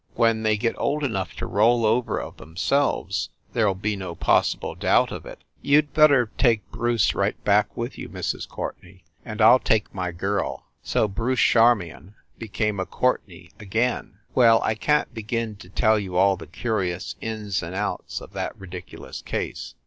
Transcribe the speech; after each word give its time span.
When 0.15 0.41
they 0.41 0.57
get 0.57 0.73
old 0.79 1.03
enough 1.03 1.35
to 1.35 1.45
roll 1.45 1.85
over 1.85 2.19
of 2.19 2.37
themselves 2.37 3.29
there 3.53 3.69
ll 3.69 3.75
be 3.75 3.95
no 3.95 4.15
possible 4.15 4.73
doubt 4.73 5.11
of 5.11 5.27
it. 5.27 5.43
You 5.61 5.83
d 5.83 5.89
better 5.93 6.31
take 6.39 6.67
Bruce 6.71 7.13
right 7.13 7.35
338 7.43 7.43
FIND 7.43 7.45
THE 7.45 7.51
WOMAN 7.51 7.59
back 7.59 7.77
with 7.77 7.97
you, 7.99 8.09
Mrs. 8.09 8.49
Courtenay, 8.49 9.03
and 9.23 9.41
I 9.43 9.49
ll 9.51 9.59
take 9.59 9.93
my 9.93 10.11
girl!" 10.11 10.65
So 10.81 11.07
Bruce 11.07 11.39
Charmion 11.39 12.15
became 12.39 12.79
,a 12.79 12.87
Courtenay 12.87 13.49
again. 13.59 14.17
Well, 14.33 14.59
I 14.63 14.73
can 14.73 15.05
t 15.05 15.11
begin 15.13 15.55
to 15.57 15.69
tell 15.69 15.99
you 15.99 16.17
all 16.17 16.35
the 16.35 16.47
curious 16.47 17.13
ins 17.21 17.61
and 17.61 17.75
outs 17.75 18.21
of 18.21 18.33
that 18.33 18.59
ridiculous 18.59 19.21
case. 19.21 19.75